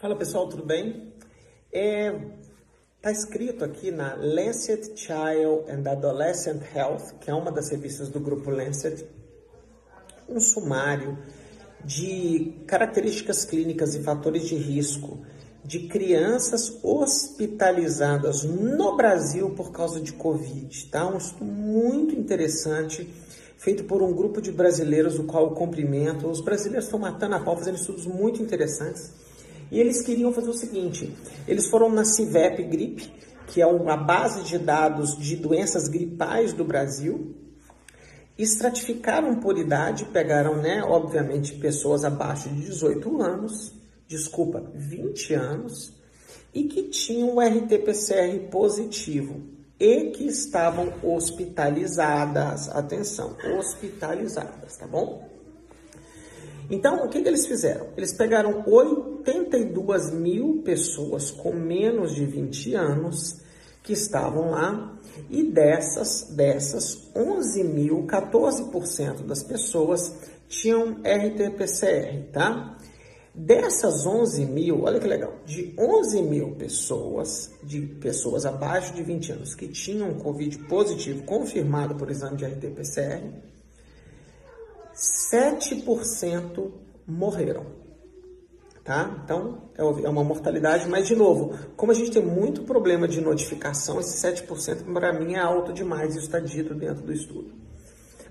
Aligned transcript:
Fala 0.00 0.14
pessoal, 0.14 0.48
tudo 0.48 0.64
bem? 0.64 1.12
É, 1.72 2.16
tá 3.02 3.10
escrito 3.10 3.64
aqui 3.64 3.90
na 3.90 4.14
Lancet 4.14 4.92
Child 4.94 5.68
and 5.68 5.90
Adolescent 5.90 6.62
Health, 6.72 7.18
que 7.20 7.28
é 7.28 7.34
uma 7.34 7.50
das 7.50 7.68
revistas 7.70 8.08
do 8.08 8.20
grupo 8.20 8.48
Lancet, 8.48 9.04
um 10.28 10.38
sumário 10.38 11.18
de 11.84 12.62
características 12.68 13.44
clínicas 13.44 13.96
e 13.96 14.02
fatores 14.04 14.46
de 14.46 14.54
risco 14.54 15.18
de 15.64 15.88
crianças 15.88 16.78
hospitalizadas 16.80 18.44
no 18.44 18.96
Brasil 18.96 19.50
por 19.50 19.72
causa 19.72 20.00
de 20.00 20.12
Covid, 20.12 20.86
tá? 20.92 21.08
Um 21.08 21.18
estudo 21.18 21.44
muito 21.44 22.14
interessante 22.14 23.12
feito 23.56 23.82
por 23.82 24.00
um 24.00 24.12
grupo 24.12 24.40
de 24.40 24.52
brasileiros, 24.52 25.18
o 25.18 25.24
qual 25.24 25.46
eu 25.46 25.50
cumprimento. 25.56 26.28
Os 26.28 26.40
brasileiros 26.40 26.84
estão 26.84 27.00
matando 27.00 27.34
a 27.34 27.40
pau, 27.40 27.56
fazendo 27.56 27.74
estudos 27.74 28.06
muito 28.06 28.40
interessantes. 28.40 29.12
E 29.70 29.78
eles 29.78 30.02
queriam 30.02 30.32
fazer 30.32 30.50
o 30.50 30.54
seguinte: 30.54 31.14
eles 31.46 31.68
foram 31.68 31.90
na 31.90 32.04
CIVEP 32.04 32.62
Grip, 32.64 33.12
que 33.46 33.60
é 33.60 33.66
uma 33.66 33.96
base 33.96 34.44
de 34.44 34.58
dados 34.58 35.16
de 35.16 35.36
doenças 35.36 35.88
gripais 35.88 36.52
do 36.52 36.64
Brasil, 36.64 37.34
estratificaram 38.36 39.36
por 39.40 39.58
idade, 39.58 40.04
pegaram, 40.06 40.62
né, 40.62 40.82
obviamente, 40.82 41.54
pessoas 41.54 42.04
abaixo 42.04 42.48
de 42.48 42.66
18 42.66 43.22
anos, 43.22 43.72
desculpa, 44.06 44.70
20 44.74 45.34
anos, 45.34 45.92
e 46.54 46.64
que 46.64 46.84
tinham 46.84 47.34
o 47.34 47.40
RT-PCR 47.40 48.48
positivo 48.50 49.42
e 49.78 50.10
que 50.10 50.26
estavam 50.26 50.92
hospitalizadas. 51.02 52.68
Atenção, 52.70 53.36
hospitalizadas, 53.58 54.76
tá 54.76 54.86
bom? 54.86 55.28
Então, 56.70 57.04
o 57.04 57.08
que, 57.08 57.22
que 57.22 57.28
eles 57.28 57.46
fizeram? 57.46 57.88
Eles 57.96 58.12
pegaram 58.12 58.62
82 59.18 60.12
mil 60.12 60.62
pessoas 60.64 61.30
com 61.30 61.52
menos 61.52 62.14
de 62.14 62.24
20 62.24 62.74
anos 62.74 63.40
que 63.82 63.92
estavam 63.92 64.50
lá 64.50 64.98
e 65.30 65.42
dessas, 65.42 66.28
dessas 66.30 67.10
11 67.14 67.64
mil, 67.64 68.06
14% 68.06 69.24
das 69.26 69.42
pessoas 69.42 70.14
tinham 70.48 71.02
RT-PCR, 71.02 72.30
tá? 72.32 72.76
Dessas 73.34 74.04
11 74.04 74.46
mil, 74.46 74.82
olha 74.82 74.98
que 74.98 75.06
legal, 75.06 75.32
de 75.46 75.74
11 75.78 76.22
mil 76.22 76.56
pessoas, 76.56 77.50
de 77.62 77.82
pessoas 77.82 78.44
abaixo 78.44 78.94
de 78.94 79.02
20 79.02 79.32
anos 79.32 79.54
que 79.54 79.68
tinham 79.68 80.14
Covid 80.14 80.58
positivo 80.64 81.22
confirmado 81.24 81.94
por 81.94 82.10
exame 82.10 82.36
de 82.36 82.44
RT-PCR, 82.44 83.22
7% 85.32 86.70
morreram. 87.06 87.77
Tá? 88.88 89.20
Então, 89.22 89.68
é, 89.76 89.82
é 89.82 90.08
uma 90.08 90.24
mortalidade, 90.24 90.88
mas 90.88 91.06
de 91.06 91.14
novo, 91.14 91.54
como 91.76 91.92
a 91.92 91.94
gente 91.94 92.10
tem 92.10 92.24
muito 92.24 92.62
problema 92.62 93.06
de 93.06 93.20
notificação, 93.20 94.00
esse 94.00 94.16
7% 94.26 94.90
para 94.94 95.12
mim 95.12 95.34
é 95.34 95.40
alto 95.40 95.74
demais, 95.74 96.16
isso 96.16 96.24
está 96.24 96.40
dito 96.40 96.74
dentro 96.74 97.02
do 97.02 97.12
estudo. 97.12 97.52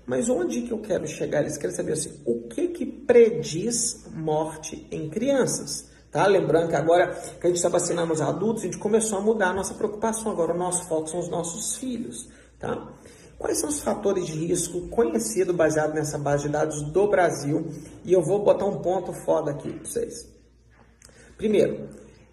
Mas 0.04 0.28
onde 0.28 0.62
que 0.62 0.72
eu 0.72 0.80
quero 0.80 1.06
chegar? 1.06 1.42
Eles 1.42 1.56
querem 1.56 1.76
saber 1.76 1.92
assim, 1.92 2.20
o 2.24 2.48
que 2.48 2.66
que 2.70 2.84
prediz 2.84 4.04
morte 4.12 4.84
em 4.90 5.08
crianças? 5.08 5.88
Tá? 6.10 6.26
Lembrando 6.26 6.70
que 6.70 6.74
agora 6.74 7.14
que 7.40 7.46
a 7.46 7.50
gente 7.50 7.58
está 7.58 7.68
vacinando 7.68 8.12
os 8.12 8.20
adultos, 8.20 8.64
a 8.64 8.66
gente 8.66 8.78
começou 8.78 9.18
a 9.18 9.20
mudar 9.20 9.50
a 9.50 9.54
nossa 9.54 9.74
preocupação. 9.74 10.32
Agora 10.32 10.52
o 10.52 10.58
nosso 10.58 10.88
foco 10.88 11.08
são 11.08 11.20
os 11.20 11.28
nossos 11.28 11.76
filhos. 11.76 12.28
Tá? 12.58 12.94
Quais 13.38 13.58
são 13.60 13.68
os 13.68 13.80
fatores 13.80 14.26
de 14.26 14.32
risco 14.32 14.88
conhecidos 14.88 15.54
baseado 15.54 15.94
nessa 15.94 16.18
base 16.18 16.46
de 16.46 16.48
dados 16.48 16.82
do 16.82 17.06
Brasil? 17.06 17.68
E 18.04 18.12
eu 18.12 18.22
vou 18.22 18.42
botar 18.42 18.64
um 18.64 18.80
ponto 18.80 19.12
foda 19.12 19.52
aqui 19.52 19.72
para 19.72 19.84
vocês. 19.88 20.37
Primeiro, 21.38 21.88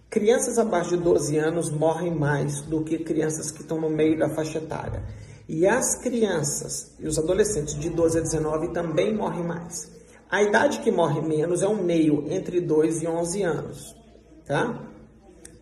crianças 0.09 0.57
abaixo 0.57 0.97
de 0.97 1.03
12 1.03 1.37
anos 1.37 1.69
morrem 1.69 2.13
mais 2.13 2.61
do 2.61 2.83
que 2.83 2.97
crianças 2.97 3.51
que 3.51 3.61
estão 3.61 3.79
no 3.79 3.87
meio 3.87 4.17
da 4.17 4.29
faixa 4.29 4.57
etária. 4.57 5.03
E 5.47 5.67
as 5.67 6.01
crianças 6.01 6.95
e 6.99 7.07
os 7.07 7.19
adolescentes 7.19 7.79
de 7.79 7.87
12 7.91 8.17
a 8.17 8.21
19 8.21 8.69
também 8.69 9.13
morrem 9.15 9.43
mais. 9.43 9.91
A 10.27 10.41
idade 10.41 10.79
que 10.79 10.91
morre 10.91 11.21
menos 11.21 11.61
é 11.61 11.67
um 11.67 11.83
meio 11.83 12.25
entre 12.31 12.59
2 12.59 13.03
e 13.03 13.07
11 13.07 13.43
anos, 13.43 13.95
tá? 14.43 14.89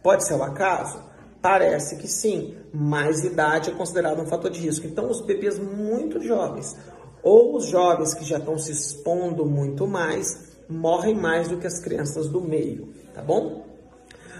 Pode 0.01 0.25
ser 0.25 0.35
o 0.35 0.43
acaso? 0.43 1.03
Parece 1.41 1.97
que 1.97 2.07
sim, 2.07 2.55
mais 2.73 3.25
idade 3.25 3.71
é 3.71 3.73
considerado 3.73 4.21
um 4.21 4.25
fator 4.25 4.49
de 4.49 4.61
risco. 4.61 4.87
Então, 4.87 5.11
os 5.11 5.19
bebês 5.19 5.59
muito 5.59 6.23
jovens 6.23 6.77
ou 7.21 7.57
os 7.57 7.67
jovens 7.67 8.13
que 8.13 8.23
já 8.23 8.37
estão 8.37 8.57
se 8.57 8.71
expondo 8.71 9.45
muito 9.45 9.85
mais 9.85 10.53
morrem 10.69 11.13
mais 11.13 11.49
do 11.49 11.57
que 11.57 11.67
as 11.67 11.79
crianças 11.79 12.29
do 12.29 12.41
meio, 12.41 12.93
tá 13.13 13.21
bom? 13.21 13.65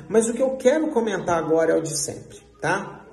Mas 0.10 0.28
o 0.30 0.34
que 0.34 0.42
eu 0.42 0.58
quero 0.58 0.92
comentar 0.92 1.38
agora 1.38 1.74
é 1.74 1.78
o 1.78 1.82
de 1.82 1.96
sempre, 1.98 2.40
tá? 2.62 3.06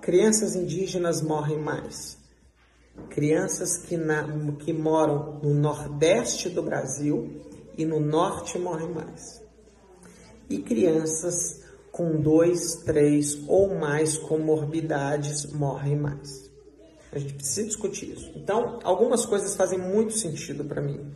Crianças 0.00 0.54
indígenas 0.54 1.22
morrem 1.22 1.58
mais. 1.58 2.18
Crianças 3.10 3.78
que, 3.78 3.96
na, 3.96 4.24
que 4.58 4.72
moram 4.72 5.40
no 5.42 5.54
nordeste 5.54 6.48
do 6.48 6.62
Brasil 6.62 7.42
e 7.76 7.84
no 7.84 8.00
norte 8.00 8.58
morrem 8.58 8.90
mais. 8.90 9.42
E 10.48 10.58
crianças 10.58 11.62
com 11.90 12.20
dois, 12.20 12.76
três 12.84 13.38
ou 13.48 13.74
mais 13.74 14.16
comorbidades 14.16 15.50
morrem 15.52 15.96
mais. 15.96 16.50
A 17.12 17.18
gente 17.18 17.34
precisa 17.34 17.66
discutir 17.66 18.12
isso. 18.12 18.32
Então, 18.34 18.80
algumas 18.82 19.24
coisas 19.24 19.54
fazem 19.54 19.78
muito 19.78 20.12
sentido 20.12 20.64
para 20.64 20.82
mim. 20.82 21.14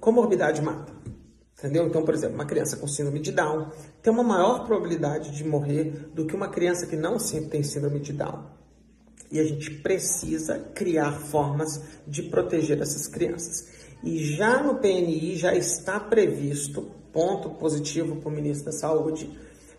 Comorbidade 0.00 0.60
mata. 0.60 0.89
Entendeu? 1.60 1.86
Então, 1.86 2.02
por 2.02 2.14
exemplo, 2.14 2.36
uma 2.36 2.46
criança 2.46 2.78
com 2.78 2.88
síndrome 2.88 3.20
de 3.20 3.32
Down 3.32 3.70
tem 4.02 4.10
uma 4.10 4.22
maior 4.22 4.64
probabilidade 4.64 5.30
de 5.30 5.44
morrer 5.44 6.08
do 6.14 6.24
que 6.24 6.34
uma 6.34 6.48
criança 6.48 6.86
que 6.86 6.96
não 6.96 7.18
tem 7.50 7.62
síndrome 7.62 8.00
de 8.00 8.14
Down. 8.14 8.46
E 9.30 9.38
a 9.38 9.44
gente 9.44 9.70
precisa 9.70 10.58
criar 10.74 11.12
formas 11.12 11.82
de 12.06 12.22
proteger 12.22 12.80
essas 12.80 13.06
crianças. 13.06 13.68
E 14.02 14.24
já 14.24 14.62
no 14.62 14.76
PNI 14.76 15.36
já 15.36 15.54
está 15.54 16.00
previsto, 16.00 16.90
ponto 17.12 17.50
positivo 17.50 18.16
para 18.16 18.30
o 18.30 18.32
ministro 18.32 18.72
da 18.72 18.72
Saúde, 18.72 19.30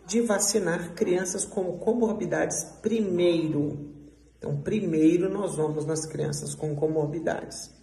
de 0.05 0.21
vacinar 0.21 0.93
crianças 0.93 1.45
com 1.45 1.79
comorbidades 1.79 2.63
primeiro. 2.81 3.89
Então, 4.37 4.61
primeiro 4.61 5.29
nós 5.29 5.55
vamos 5.55 5.83
nas 5.85 6.05
crianças 6.05 6.53
com 6.53 6.75
comorbidades. 6.75 7.80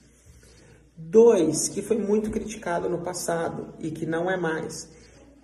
Dois, 1.00 1.68
que 1.68 1.80
foi 1.80 1.96
muito 1.96 2.28
criticado 2.28 2.88
no 2.88 2.98
passado 2.98 3.72
e 3.78 3.92
que 3.92 4.04
não 4.04 4.28
é 4.28 4.36
mais. 4.36 4.88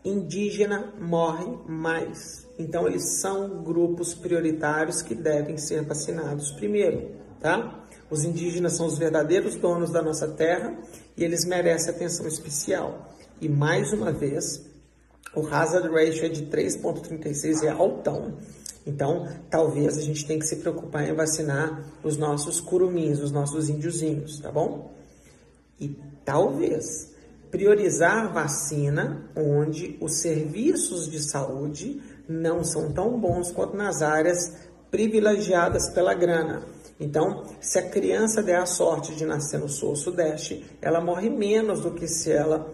Indígena 0.05 0.93
morre 1.01 1.47
mais. 1.69 2.45
Então, 2.59 2.89
eles 2.89 3.21
são 3.21 3.63
grupos 3.63 4.15
prioritários 4.15 5.01
que 5.01 5.15
devem 5.15 5.57
ser 5.57 5.83
vacinados 5.85 6.51
primeiro, 6.51 7.13
tá? 7.41 7.87
Os 8.11 8.25
indígenas 8.25 8.73
são 8.73 8.87
os 8.87 8.99
verdadeiros 8.99 9.55
donos 9.55 9.91
da 9.91 10.03
nossa 10.03 10.27
terra 10.27 10.77
e 11.17 11.23
eles 11.23 11.45
merecem 11.45 11.95
atenção 11.95 12.27
especial. 12.27 13.15
E 13.41 13.49
mais 13.49 13.93
uma 13.93 14.13
vez, 14.13 14.61
o 15.37 15.47
hazard 15.47 15.89
ratio 15.89 16.27
é 16.27 16.29
de 16.29 16.47
3,36, 16.47 17.63
é 17.63 17.71
altão. 17.71 18.39
Então, 18.85 19.29
talvez 19.49 19.97
a 19.97 20.03
gente 20.03 20.27
tenha 20.27 20.41
que 20.41 20.47
se 20.47 20.57
preocupar 20.57 21.09
em 21.09 21.15
vacinar 21.15 21.81
os 22.03 22.17
nossos 22.17 22.61
curumins, 22.61 23.21
os 23.21 23.31
nossos 23.31 23.69
índiozinhos, 23.69 24.41
tá 24.41 24.51
bom? 24.51 24.93
E 25.81 25.97
talvez 26.25 27.13
priorizar 27.51 28.33
vacina 28.33 29.31
onde 29.37 29.97
os 30.01 30.15
serviços 30.15 31.09
de 31.09 31.23
saúde 31.23 32.03
não 32.29 32.65
são 32.65 32.93
tão 32.93 33.19
bons 33.19 33.53
quanto 33.53 33.77
nas 33.77 34.03
áreas 34.03 34.55
privilegiadas 34.91 35.89
pela 35.91 36.15
grana. 36.15 36.63
Então, 36.99 37.45
se 37.61 37.79
a 37.79 37.89
criança 37.89 38.43
der 38.43 38.57
a 38.57 38.67
sorte 38.67 39.15
de 39.15 39.25
nascer 39.25 39.59
no 39.59 39.69
sul-sudeste, 39.69 40.65
ela 40.81 41.01
morre 41.01 41.29
menos 41.29 41.81
do 41.81 41.91
que 41.91 42.07
se 42.07 42.31
ela 42.31 42.73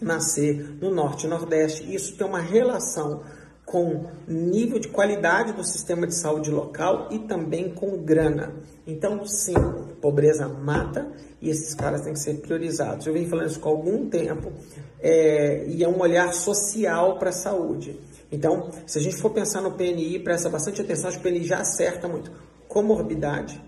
nascer 0.00 0.76
no 0.80 0.90
norte 0.90 1.26
e 1.26 1.28
nordeste. 1.28 1.94
Isso 1.94 2.16
tem 2.16 2.26
uma 2.26 2.40
relação 2.40 3.22
com 3.70 4.06
nível 4.26 4.80
de 4.80 4.88
qualidade 4.88 5.52
do 5.52 5.62
sistema 5.62 6.04
de 6.04 6.16
saúde 6.16 6.50
local 6.50 7.06
e 7.12 7.20
também 7.20 7.72
com 7.72 8.02
grana. 8.02 8.52
Então, 8.84 9.24
sim, 9.24 9.54
pobreza 10.00 10.48
mata 10.48 11.08
e 11.40 11.48
esses 11.48 11.72
caras 11.72 12.00
têm 12.00 12.12
que 12.12 12.18
ser 12.18 12.40
priorizados. 12.40 13.06
Eu 13.06 13.12
venho 13.12 13.28
falando 13.28 13.48
isso 13.48 13.60
com 13.60 13.68
algum 13.68 14.10
tempo 14.10 14.52
é, 14.98 15.68
e 15.68 15.84
é 15.84 15.88
um 15.88 16.00
olhar 16.00 16.34
social 16.34 17.16
para 17.16 17.30
a 17.30 17.32
saúde. 17.32 17.96
Então, 18.32 18.70
se 18.88 18.98
a 18.98 19.00
gente 19.00 19.16
for 19.18 19.30
pensar 19.30 19.60
no 19.60 19.70
PNI, 19.70 20.18
presta 20.18 20.48
bastante 20.48 20.80
atenção, 20.80 21.08
acho 21.08 21.20
que 21.20 21.28
o 21.28 21.30
PNI 21.30 21.44
já 21.44 21.60
acerta 21.60 22.08
muito. 22.08 22.32
Comorbidade 22.66 23.62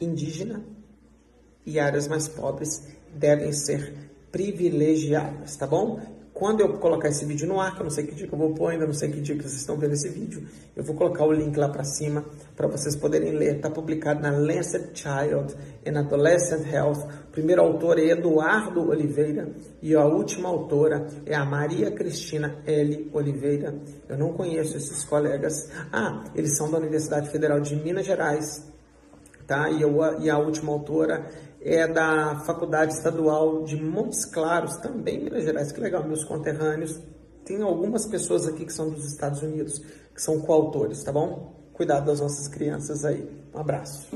indígena 0.00 0.64
e 1.64 1.78
áreas 1.78 2.08
mais 2.08 2.26
pobres 2.26 2.82
devem 3.14 3.52
ser 3.52 3.94
privilegiadas, 4.32 5.56
tá 5.56 5.68
bom? 5.68 6.00
Quando 6.36 6.60
eu 6.60 6.74
colocar 6.74 7.08
esse 7.08 7.24
vídeo 7.24 7.48
no 7.48 7.58
ar, 7.58 7.74
que 7.74 7.80
eu 7.80 7.84
não 7.84 7.90
sei 7.90 8.04
que 8.04 8.14
dia 8.14 8.28
que 8.28 8.34
eu 8.34 8.38
vou 8.38 8.52
pôr, 8.52 8.68
ainda 8.68 8.84
não 8.84 8.92
sei 8.92 9.10
que 9.10 9.22
dia 9.22 9.34
que 9.34 9.42
vocês 9.42 9.58
estão 9.58 9.78
vendo 9.78 9.94
esse 9.94 10.10
vídeo, 10.10 10.46
eu 10.76 10.84
vou 10.84 10.94
colocar 10.94 11.24
o 11.24 11.32
link 11.32 11.56
lá 11.56 11.70
para 11.70 11.82
cima 11.82 12.26
para 12.54 12.68
vocês 12.68 12.94
poderem 12.94 13.32
ler. 13.32 13.56
Está 13.56 13.70
publicado 13.70 14.20
na 14.20 14.32
Lancet 14.32 14.90
Child 14.92 15.56
and 15.86 15.98
Adolescent 15.98 16.70
Health. 16.70 17.08
O 17.28 17.32
primeiro 17.32 17.62
autor 17.62 17.98
é 17.98 18.10
Eduardo 18.10 18.86
Oliveira 18.86 19.50
e 19.80 19.94
a 19.94 20.04
última 20.04 20.50
autora 20.50 21.06
é 21.24 21.34
a 21.34 21.46
Maria 21.46 21.90
Cristina 21.90 22.58
L. 22.66 23.10
Oliveira. 23.14 23.74
Eu 24.06 24.18
não 24.18 24.34
conheço 24.34 24.76
esses 24.76 25.06
colegas. 25.06 25.70
Ah, 25.90 26.22
eles 26.34 26.54
são 26.54 26.70
da 26.70 26.76
Universidade 26.76 27.30
Federal 27.30 27.60
de 27.60 27.74
Minas 27.76 28.04
Gerais, 28.04 28.62
tá? 29.46 29.70
E, 29.70 29.80
eu, 29.80 29.96
e 30.20 30.28
a 30.28 30.36
última 30.36 30.70
autora 30.70 31.30
é 31.66 31.88
da 31.88 32.36
Faculdade 32.46 32.94
Estadual 32.94 33.64
de 33.64 33.76
Montes 33.76 34.24
Claros, 34.24 34.76
também 34.76 35.24
Minas 35.24 35.42
Gerais. 35.42 35.72
Que 35.72 35.80
legal, 35.80 36.06
meus 36.06 36.22
conterrâneos. 36.22 37.00
Tem 37.44 37.60
algumas 37.60 38.06
pessoas 38.06 38.46
aqui 38.46 38.64
que 38.64 38.72
são 38.72 38.90
dos 38.90 39.04
Estados 39.04 39.42
Unidos, 39.42 39.80
que 40.14 40.22
são 40.22 40.40
coautores, 40.40 41.02
tá 41.02 41.12
bom? 41.12 41.68
Cuidado 41.72 42.06
das 42.06 42.20
nossas 42.20 42.46
crianças 42.46 43.04
aí. 43.04 43.28
Um 43.52 43.58
abraço. 43.58 44.06